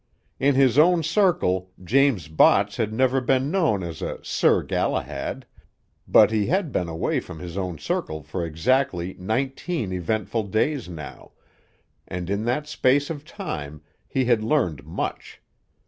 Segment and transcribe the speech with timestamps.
[0.39, 5.45] In his own circle James Botts had never been known as a Sir Galahad,
[6.07, 11.33] but he had been away from his own circle for exactly nineteen eventful days now,
[12.07, 15.39] and in that space of time he had learned much.